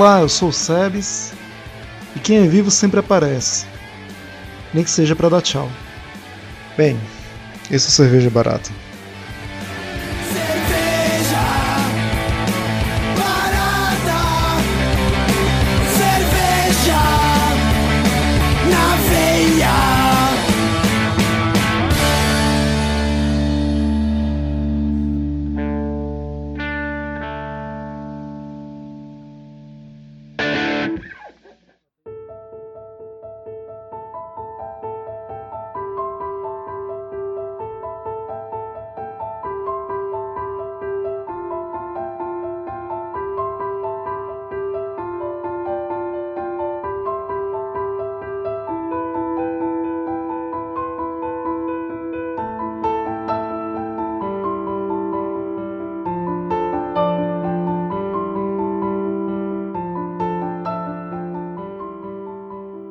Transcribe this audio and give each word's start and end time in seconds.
Olá, 0.00 0.20
eu 0.20 0.30
sou 0.30 0.48
o 0.48 0.52
Sebes 0.52 1.34
e 2.16 2.18
quem 2.18 2.38
é 2.38 2.46
vivo 2.46 2.70
sempre 2.70 2.98
aparece, 2.98 3.66
nem 4.72 4.82
que 4.82 4.90
seja 4.90 5.14
para 5.14 5.28
dar 5.28 5.42
tchau. 5.42 5.70
Bem, 6.74 6.98
esse 7.70 7.88
é 7.88 7.90
cerveja 7.90 8.30
barata. 8.30 8.70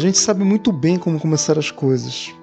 A 0.00 0.02
gente 0.02 0.16
sabe 0.16 0.42
muito 0.42 0.72
bem 0.72 0.96
como 0.96 1.20
começar 1.20 1.58
as 1.58 1.70
coisas, 1.70 2.34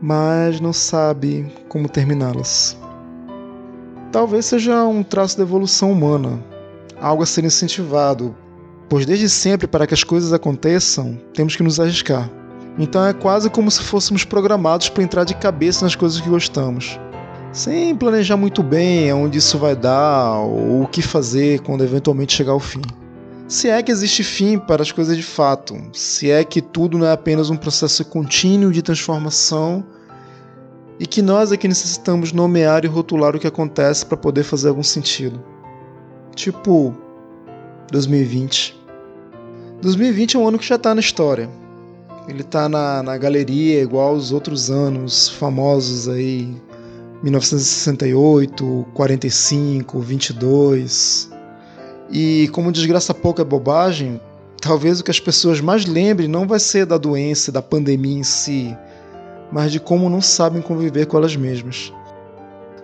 mas 0.00 0.60
não 0.60 0.72
sabe 0.72 1.52
como 1.68 1.88
terminá-las. 1.88 2.78
Talvez 4.12 4.46
seja 4.46 4.84
um 4.84 5.02
traço 5.02 5.36
da 5.36 5.42
evolução 5.42 5.90
humana, 5.90 6.40
algo 7.00 7.24
a 7.24 7.26
ser 7.26 7.42
incentivado, 7.42 8.36
pois 8.88 9.04
desde 9.04 9.28
sempre, 9.28 9.66
para 9.66 9.84
que 9.84 9.94
as 9.94 10.04
coisas 10.04 10.32
aconteçam, 10.32 11.20
temos 11.34 11.56
que 11.56 11.62
nos 11.64 11.80
arriscar. 11.80 12.30
Então 12.78 13.04
é 13.04 13.12
quase 13.12 13.50
como 13.50 13.68
se 13.68 13.82
fôssemos 13.82 14.22
programados 14.22 14.88
para 14.88 15.02
entrar 15.02 15.24
de 15.24 15.34
cabeça 15.34 15.84
nas 15.84 15.96
coisas 15.96 16.20
que 16.20 16.30
gostamos, 16.30 17.00
sem 17.50 17.96
planejar 17.96 18.36
muito 18.36 18.62
bem 18.62 19.10
aonde 19.10 19.38
isso 19.38 19.58
vai 19.58 19.74
dar 19.74 20.38
ou 20.38 20.84
o 20.84 20.86
que 20.86 21.02
fazer 21.02 21.62
quando 21.62 21.82
eventualmente 21.82 22.32
chegar 22.32 22.52
ao 22.52 22.60
fim. 22.60 22.82
Se 23.48 23.70
é 23.70 23.82
que 23.82 23.90
existe 23.90 24.22
fim 24.22 24.58
para 24.58 24.82
as 24.82 24.92
coisas 24.92 25.16
de 25.16 25.22
fato, 25.22 25.74
se 25.94 26.30
é 26.30 26.44
que 26.44 26.60
tudo 26.60 26.98
não 26.98 27.06
é 27.06 27.12
apenas 27.12 27.48
um 27.48 27.56
processo 27.56 28.04
contínuo 28.04 28.70
de 28.70 28.82
transformação 28.82 29.82
e 31.00 31.06
que 31.06 31.22
nós 31.22 31.50
é 31.50 31.56
que 31.56 31.66
necessitamos 31.66 32.30
nomear 32.30 32.84
e 32.84 32.88
rotular 32.88 33.34
o 33.34 33.38
que 33.38 33.46
acontece 33.46 34.04
para 34.04 34.18
poder 34.18 34.42
fazer 34.42 34.68
algum 34.68 34.82
sentido. 34.82 35.42
Tipo 36.34 36.94
2020. 37.90 38.78
2020 39.80 40.36
é 40.36 40.38
um 40.38 40.46
ano 40.46 40.58
que 40.58 40.66
já 40.66 40.74
está 40.74 40.94
na 40.94 41.00
história. 41.00 41.48
Ele 42.28 42.42
está 42.42 42.68
na, 42.68 43.02
na 43.02 43.16
galeria 43.16 43.80
igual 43.80 44.10
aos 44.10 44.30
outros 44.30 44.70
anos 44.70 45.30
famosos 45.30 46.06
aí, 46.06 46.54
1968, 47.22 48.86
45, 48.92 50.00
22. 50.00 51.27
E 52.10 52.48
como 52.52 52.72
desgraça 52.72 53.12
pouca 53.12 53.42
é 53.42 53.44
bobagem, 53.44 54.20
talvez 54.60 55.00
o 55.00 55.04
que 55.04 55.10
as 55.10 55.20
pessoas 55.20 55.60
mais 55.60 55.84
lembrem 55.84 56.28
não 56.28 56.46
vai 56.46 56.58
ser 56.58 56.86
da 56.86 56.96
doença, 56.96 57.52
da 57.52 57.62
pandemia 57.62 58.18
em 58.18 58.22
si, 58.22 58.76
mas 59.52 59.72
de 59.72 59.80
como 59.80 60.08
não 60.08 60.20
sabem 60.20 60.62
conviver 60.62 61.06
com 61.06 61.16
elas 61.16 61.36
mesmas. 61.36 61.92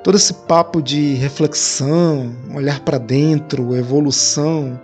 Todo 0.03 0.17
esse 0.17 0.35
papo 0.35 0.83
de 0.83 1.15
reflexão, 1.15 2.35
olhar 2.55 2.81
para 2.81 2.99
dentro, 2.99 3.75
evolução, 3.75 4.79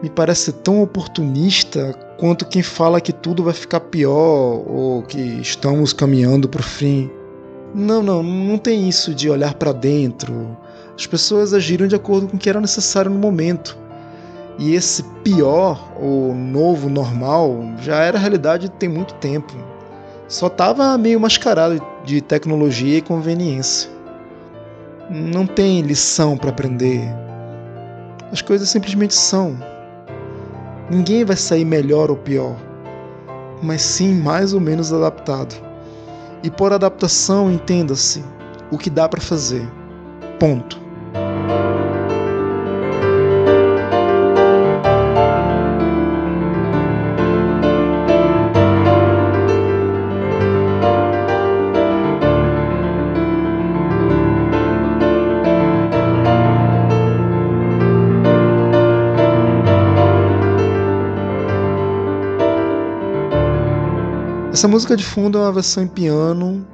me 0.00 0.08
parece 0.08 0.52
tão 0.52 0.80
oportunista 0.80 1.92
quanto 2.18 2.46
quem 2.46 2.62
fala 2.62 3.00
que 3.00 3.12
tudo 3.12 3.42
vai 3.42 3.52
ficar 3.52 3.80
pior 3.80 4.62
ou 4.66 5.02
que 5.02 5.18
estamos 5.18 5.92
caminhando 5.92 6.48
para 6.48 6.60
o 6.60 6.64
fim. 6.64 7.10
Não, 7.74 8.02
não, 8.02 8.22
não 8.22 8.56
tem 8.56 8.88
isso 8.88 9.12
de 9.12 9.28
olhar 9.28 9.54
para 9.54 9.72
dentro, 9.72 10.56
as 10.96 11.06
pessoas 11.06 11.52
agiram 11.52 11.86
de 11.86 11.96
acordo 11.96 12.28
com 12.28 12.36
o 12.36 12.38
que 12.38 12.48
era 12.48 12.60
necessário 12.60 13.10
no 13.10 13.18
momento. 13.18 13.76
E 14.58 14.74
esse 14.74 15.02
pior, 15.24 15.92
ou 16.00 16.34
novo 16.34 16.88
normal, 16.88 17.58
já 17.80 17.96
era 17.96 18.18
realidade 18.18 18.70
tem 18.70 18.88
muito 18.88 19.14
tempo. 19.14 19.52
Só 20.28 20.46
estava 20.46 20.96
meio 20.96 21.18
mascarado 21.18 21.84
de 22.04 22.20
tecnologia 22.20 22.98
e 22.98 23.02
conveniência. 23.02 23.90
Não 25.10 25.46
tem 25.46 25.82
lição 25.82 26.36
para 26.36 26.50
aprender. 26.50 27.02
As 28.32 28.40
coisas 28.40 28.68
simplesmente 28.68 29.14
são. 29.14 29.56
Ninguém 30.90 31.24
vai 31.24 31.36
sair 31.36 31.64
melhor 31.64 32.10
ou 32.10 32.16
pior, 32.16 32.56
mas 33.62 33.82
sim 33.82 34.14
mais 34.14 34.54
ou 34.54 34.60
menos 34.60 34.92
adaptado. 34.92 35.54
E 36.42 36.50
por 36.50 36.72
adaptação, 36.72 37.50
entenda-se 37.50 38.22
o 38.70 38.78
que 38.78 38.90
dá 38.90 39.08
para 39.08 39.20
fazer. 39.20 39.66
Ponto. 40.38 40.83
Essa 64.54 64.68
música 64.68 64.96
de 64.96 65.04
fundo 65.04 65.36
é 65.36 65.40
uma 65.40 65.50
versão 65.50 65.82
em 65.82 65.88
piano 65.88 66.64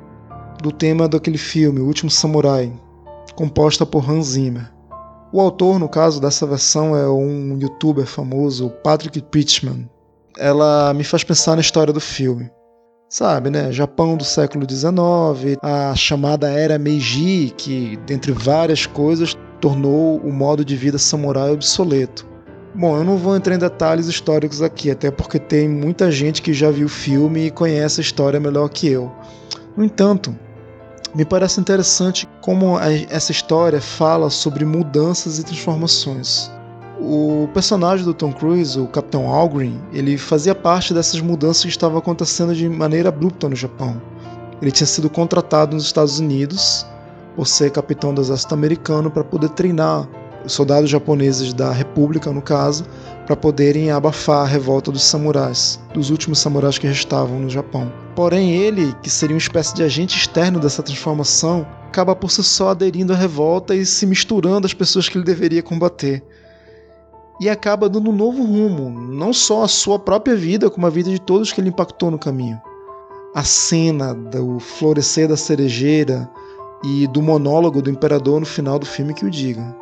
do 0.63 0.71
tema 0.71 1.09
daquele 1.09 1.39
filme, 1.39 1.81
O 1.81 1.87
Último 1.87 2.11
Samurai, 2.11 2.71
composta 3.35 3.87
por 3.87 4.07
Hans 4.07 4.27
Zimmer. 4.27 4.71
O 5.33 5.41
autor, 5.41 5.79
no 5.79 5.89
caso 5.89 6.21
dessa 6.21 6.47
versão, 6.47 6.95
é 6.95 7.09
um 7.09 7.59
youtuber 7.59 8.05
famoso, 8.05 8.69
Patrick 8.85 9.23
Pichman. 9.23 9.89
Ela 10.37 10.93
me 10.93 11.03
faz 11.03 11.25
pensar 11.25 11.55
na 11.55 11.63
história 11.63 11.91
do 11.91 12.03
filme. 12.03 12.51
Sabe, 13.09 13.49
né? 13.49 13.73
Japão 13.73 14.15
do 14.15 14.25
século 14.25 14.67
XIX, 14.69 15.57
a 15.63 15.95
chamada 15.97 16.51
Era 16.51 16.79
Meiji, 16.79 17.55
que, 17.57 17.99
dentre 18.05 18.31
várias 18.31 18.85
coisas, 18.85 19.35
tornou 19.59 20.19
o 20.19 20.31
modo 20.31 20.67
de 20.67 20.77
vida 20.77 20.99
samurai 20.99 21.51
obsoleto. 21.51 22.29
Bom, 22.73 22.97
eu 22.97 23.05
não 23.05 23.17
vou 23.17 23.35
entrar 23.35 23.57
em 23.57 23.59
detalhes 23.59 24.07
históricos 24.07 24.63
aqui, 24.63 24.91
até 24.91 25.11
porque 25.11 25.41
tem 25.41 25.69
muita 25.69 26.11
gente 26.11 26.41
que 26.41 26.53
já 26.53 26.71
viu 26.71 26.87
o 26.87 26.91
filme 26.91 27.47
e 27.47 27.51
conhece 27.51 28.01
a 28.01 28.03
história 28.03 28.39
melhor 28.39 28.69
que 28.69 28.87
eu. 28.87 29.11
No 29.77 29.85
entanto, 29.85 30.35
me 31.13 31.25
parece 31.25 31.61
interessante 31.61 32.29
como 32.41 32.79
essa 32.79 33.33
história 33.33 33.81
fala 33.81 34.31
sobre 34.31 34.65
mudanças 34.65 35.41
e 35.41 35.45
transformações. 35.45 36.49
O 37.01 37.49
personagem 37.53 38.05
do 38.05 38.15
Tom 38.15 38.33
Cruise, 38.33 38.79
o 38.79 38.87
Capitão 38.87 39.29
Algren, 39.29 39.81
ele 39.93 40.17
fazia 40.17 40.55
parte 40.55 40.95
dessas 40.95 41.21
mudanças 41.21 41.63
que 41.63 41.71
estavam 41.71 41.99
acontecendo 41.99 42.55
de 42.55 42.69
maneira 42.69 43.09
abrupta 43.09 43.49
no 43.49 43.57
Japão. 43.57 44.01
Ele 44.63 44.71
tinha 44.71 44.87
sido 44.87 45.11
contratado 45.11 45.75
nos 45.75 45.87
Estados 45.87 46.21
Unidos 46.21 46.87
por 47.35 47.49
ser 47.49 47.73
capitão 47.73 48.15
do 48.15 48.21
exército 48.21 48.55
americano 48.55 49.11
para 49.11 49.25
poder 49.25 49.49
treinar 49.51 50.07
soldados 50.47 50.91
japoneses 50.91 51.53
da 51.53 51.73
República, 51.73 52.33
no 52.33 52.43
caso, 52.43 52.85
para 53.27 53.37
poderem 53.37 53.91
abafar 53.91 54.43
a 54.43 54.47
revolta 54.47 54.91
dos 54.91 55.05
samurais, 55.05 55.79
dos 55.95 56.11
últimos 56.11 56.39
samurais 56.39 56.79
que 56.79 56.87
restavam 56.87 57.39
no 57.39 57.49
Japão. 57.49 57.93
Porém, 58.17 58.53
ele, 58.53 58.95
que 59.03 59.11
seria 59.11 59.35
uma 59.35 59.41
espécie 59.41 59.75
de 59.75 59.83
agente 59.83 60.17
externo 60.17 60.59
dessa 60.59 60.83
transformação, 60.83 61.67
acaba 61.87 62.17
por 62.17 62.31
si 62.31 62.43
só 62.43 62.71
aderindo 62.71 63.13
à 63.13 63.17
revolta 63.17 63.75
e 63.75 63.85
se 63.87 64.07
misturando 64.07 64.67
às 64.67 64.75
pessoas 64.75 65.09
que 65.09 65.17
ele 65.17 65.25
deveria 65.25 65.63
combater. 65.63 66.23
E 67.41 67.49
acaba 67.49 67.89
dando 67.89 68.11
um 68.11 68.17
novo 68.17 68.43
rumo, 68.43 68.91
não 68.91 69.33
só 69.33 69.63
à 69.63 69.69
sua 69.69 69.99
própria 69.99 70.37
vida, 70.37 70.69
como 70.69 70.87
à 70.87 70.91
vida 70.91 71.11
de 71.11 71.21
todos 71.21 71.53
que 71.53 71.61
ele 71.61 71.71
impactou 71.71 72.11
no 72.11 72.19
caminho. 72.19 72.61
A 73.35 73.45
cena 73.45 74.13
do 74.13 74.59
florescer 74.59 75.29
da 75.29 75.37
cerejeira 75.37 76.29
e 76.85 77.07
do 77.07 77.23
monólogo 77.23 77.81
do 77.81 77.91
imperador 77.91 78.41
no 78.41 78.47
final 78.47 78.79
do 78.79 78.87
filme 78.87 79.15
que 79.15 79.25
o 79.25 79.31
diga. 79.31 79.75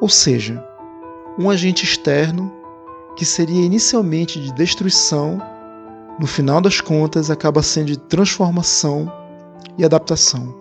Ou 0.00 0.08
seja, 0.08 0.64
um 1.38 1.50
agente 1.50 1.84
externo 1.84 2.50
que 3.16 3.24
seria 3.24 3.64
inicialmente 3.64 4.40
de 4.40 4.52
destruição, 4.54 5.40
no 6.18 6.26
final 6.26 6.60
das 6.60 6.80
contas 6.80 7.30
acaba 7.30 7.62
sendo 7.62 7.86
de 7.86 7.98
transformação 7.98 9.12
e 9.76 9.84
adaptação. 9.84 10.54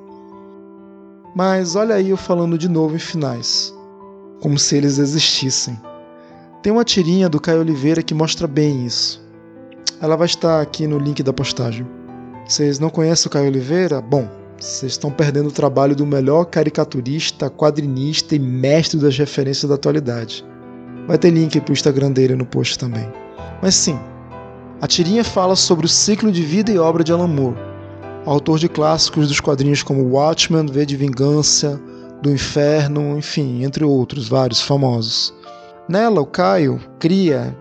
Mas 1.35 1.75
olha 1.75 1.95
aí 1.95 2.09
eu 2.09 2.17
falando 2.17 2.57
de 2.57 2.67
novo 2.67 2.95
em 2.95 2.99
finais, 2.99 3.73
como 4.41 4.57
se 4.57 4.75
eles 4.75 4.97
existissem. 4.97 5.79
Tem 6.61 6.73
uma 6.73 6.83
tirinha 6.83 7.29
do 7.29 7.39
Caio 7.39 7.61
Oliveira 7.61 8.03
que 8.03 8.13
mostra 8.13 8.47
bem 8.47 8.85
isso. 8.85 9.23
Ela 10.01 10.17
vai 10.17 10.25
estar 10.25 10.59
aqui 10.59 10.87
no 10.87 10.97
link 10.97 11.23
da 11.23 11.31
postagem. 11.31 11.87
Vocês 12.45 12.79
não 12.79 12.89
conhecem 12.89 13.27
o 13.27 13.29
Caio 13.29 13.47
Oliveira? 13.47 14.01
Bom, 14.01 14.27
vocês 14.59 14.91
estão 14.91 15.09
perdendo 15.09 15.49
o 15.49 15.53
trabalho 15.53 15.95
do 15.95 16.05
melhor 16.05 16.45
caricaturista, 16.45 17.49
quadrinista 17.49 18.35
e 18.35 18.39
mestre 18.39 18.99
das 18.99 19.17
referências 19.17 19.69
da 19.69 19.75
atualidade. 19.75 20.45
Vai 21.07 21.17
ter 21.17 21.31
link 21.31 21.59
para 21.61 21.71
o 21.71 21.73
Instagram 21.73 22.11
dele 22.11 22.35
no 22.35 22.45
post 22.45 22.77
também. 22.77 23.07
Mas 23.61 23.75
sim, 23.75 23.97
a 24.81 24.87
tirinha 24.87 25.23
fala 25.23 25.55
sobre 25.55 25.85
o 25.85 25.89
ciclo 25.89 26.31
de 26.31 26.43
vida 26.43 26.71
e 26.71 26.77
obra 26.77 27.03
de 27.03 27.11
Alan 27.11 27.27
Moore, 27.27 27.57
autor 28.25 28.59
de 28.59 28.69
clássicos 28.69 29.27
dos 29.27 29.39
quadrinhos 29.39 29.81
como 29.81 30.03
Watchmen, 30.03 30.67
V 30.67 30.85
de 30.85 30.95
Vingança, 30.95 31.81
Do 32.21 32.29
Inferno, 32.29 33.17
enfim, 33.17 33.63
entre 33.63 33.83
outros, 33.83 34.27
vários 34.27 34.61
famosos. 34.61 35.33
Nela, 35.87 36.21
o 36.21 36.25
Caio 36.25 36.79
cria, 36.99 37.57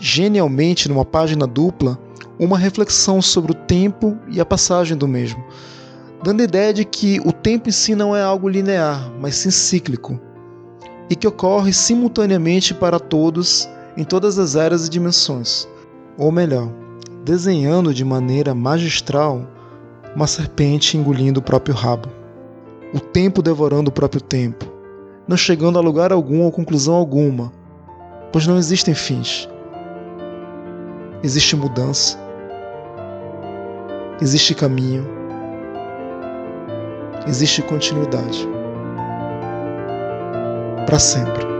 genialmente 0.00 0.88
numa 0.88 1.04
página 1.04 1.46
dupla, 1.46 1.98
uma 2.38 2.58
reflexão 2.58 3.20
sobre 3.20 3.52
o 3.52 3.54
tempo 3.54 4.18
e 4.28 4.40
a 4.40 4.44
passagem 4.44 4.96
do 4.96 5.06
mesmo, 5.06 5.44
dando 6.24 6.40
a 6.40 6.44
ideia 6.44 6.72
de 6.72 6.86
que 6.86 7.20
o 7.22 7.30
tempo 7.30 7.68
em 7.68 7.72
si 7.72 7.94
não 7.94 8.16
é 8.16 8.22
algo 8.22 8.48
linear, 8.48 9.12
mas 9.20 9.34
sim 9.34 9.50
cíclico, 9.50 10.18
e 11.10 11.14
que 11.14 11.28
ocorre 11.28 11.70
simultaneamente 11.70 12.72
para 12.72 12.98
todos 12.98 13.68
em 13.94 14.04
todas 14.04 14.38
as 14.38 14.56
eras 14.56 14.86
e 14.86 14.90
dimensões. 14.90 15.68
Ou 16.16 16.32
melhor, 16.32 16.70
desenhando 17.26 17.92
de 17.92 18.06
maneira 18.06 18.54
magistral 18.54 19.46
uma 20.16 20.26
serpente 20.26 20.96
engolindo 20.96 21.40
o 21.40 21.42
próprio 21.42 21.74
rabo, 21.74 22.08
o 22.94 23.00
tempo 23.00 23.42
devorando 23.42 23.90
o 23.90 23.92
próprio 23.92 24.22
tempo, 24.22 24.64
não 25.28 25.36
chegando 25.36 25.78
a 25.78 25.82
lugar 25.82 26.10
algum 26.10 26.40
ou 26.40 26.50
conclusão 26.50 26.94
alguma, 26.94 27.52
pois 28.32 28.46
não 28.46 28.56
existem 28.56 28.94
fins. 28.94 29.46
Existe 31.22 31.54
mudança, 31.54 32.18
existe 34.22 34.54
caminho, 34.54 35.23
existe 37.26 37.62
continuidade. 37.62 38.48
Para 40.86 40.98
sempre. 40.98 41.53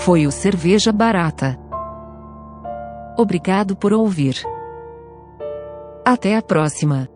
Foi 0.00 0.26
o 0.26 0.30
Cerveja 0.30 0.92
Barata. 0.92 1.58
Obrigado 3.18 3.76
por 3.76 3.92
ouvir. 3.92 4.42
Até 6.02 6.36
a 6.36 6.42
próxima. 6.42 7.06